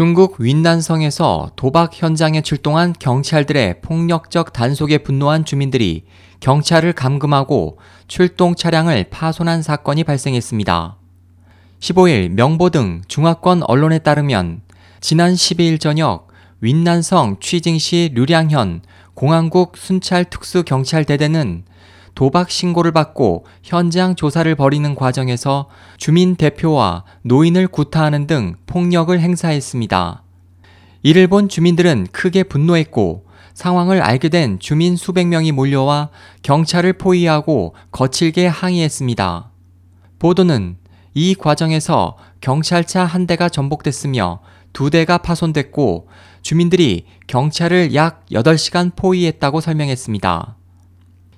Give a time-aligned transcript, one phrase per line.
[0.00, 6.04] 중국 윈난성에서 도박 현장에 출동한 경찰들의 폭력적 단속에 분노한 주민들이
[6.40, 7.78] 경찰을 감금하고
[8.08, 10.96] 출동 차량을 파손한 사건이 발생했습니다.
[11.80, 14.62] 15일 명보 등 중화권 언론에 따르면
[15.02, 16.28] 지난 12일 저녁
[16.62, 18.80] 윈난성 취징시 류량현
[19.12, 21.64] 공항국 순찰특수경찰대대는
[22.14, 30.22] 도박 신고를 받고 현장 조사를 벌이는 과정에서 주민 대표와 노인을 구타하는 등 폭력을 행사했습니다.
[31.02, 36.10] 이를 본 주민들은 크게 분노했고 상황을 알게 된 주민 수백 명이 몰려와
[36.42, 39.50] 경찰을 포위하고 거칠게 항의했습니다.
[40.18, 40.76] 보도는
[41.14, 44.40] 이 과정에서 경찰차 한 대가 전복됐으며
[44.72, 46.08] 두 대가 파손됐고
[46.42, 50.56] 주민들이 경찰을 약 8시간 포위했다고 설명했습니다.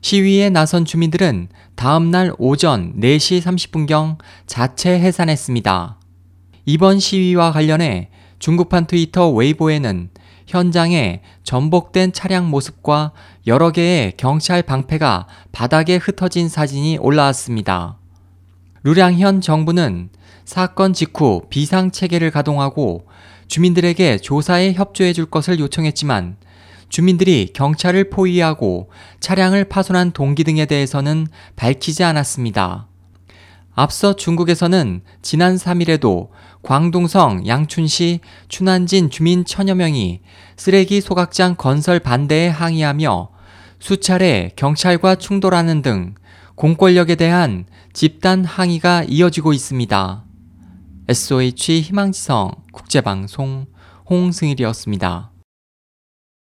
[0.03, 5.97] 시위에 나선 주민들은 다음 날 오전 4시 30분경 자체 해산했습니다.
[6.67, 8.11] 이번 시위와 관련해
[8.41, 10.11] 중국판 트위터 웨이보에는
[10.49, 13.13] 현장에 전복된 차량 모습과
[13.47, 17.97] 여러 개의 경찰 방패가 바닥에 흩어진 사진이 올라왔습니다.
[18.83, 20.11] 루량현 정부는
[20.45, 23.07] 사건 직후 비상체계를 가동하고
[23.47, 26.39] 주민들에게 조사에 협조해 줄 것을 요청했지만
[26.93, 31.27] 주민들이 경찰을 포위하고 차량을 파손한 동기 등에 대해서는
[31.57, 32.87] 밝히지 않았습니다.
[33.75, 36.29] 앞서 중국에서는 지난 3일에도
[36.63, 40.21] 광둥성 양춘시 춘안진 주민 천여 명이
[40.59, 43.31] 쓰레기 소각장 건설 반대에 항의하며
[43.79, 46.15] 수차례 경찰과 충돌하는 등
[46.57, 50.25] 공권력에 대한 집단 항의가 이어지고 있습니다.
[51.09, 53.65] SOH 희망지성 국제방송
[54.11, 55.32] 홍승일이었습니다.